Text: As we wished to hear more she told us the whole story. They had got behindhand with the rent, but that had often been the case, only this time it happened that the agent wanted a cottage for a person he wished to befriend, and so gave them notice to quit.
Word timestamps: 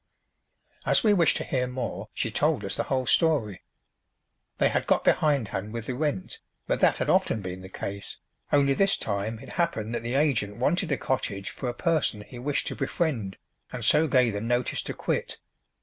As 0.83 1.03
we 1.03 1.13
wished 1.13 1.37
to 1.37 1.43
hear 1.43 1.67
more 1.67 2.09
she 2.11 2.31
told 2.31 2.65
us 2.65 2.75
the 2.75 2.85
whole 2.85 3.05
story. 3.05 3.61
They 4.57 4.69
had 4.69 4.87
got 4.87 5.03
behindhand 5.03 5.73
with 5.73 5.85
the 5.85 5.93
rent, 5.93 6.39
but 6.65 6.79
that 6.79 6.97
had 6.97 7.07
often 7.07 7.43
been 7.43 7.61
the 7.61 7.69
case, 7.69 8.17
only 8.51 8.73
this 8.73 8.97
time 8.97 9.37
it 9.37 9.49
happened 9.49 9.93
that 9.93 10.01
the 10.01 10.15
agent 10.15 10.55
wanted 10.57 10.91
a 10.91 10.97
cottage 10.97 11.51
for 11.51 11.69
a 11.69 11.75
person 11.75 12.21
he 12.21 12.39
wished 12.39 12.65
to 12.69 12.75
befriend, 12.75 13.37
and 13.71 13.85
so 13.85 14.07
gave 14.07 14.33
them 14.33 14.47
notice 14.47 14.81
to 14.81 14.95
quit. 14.95 15.37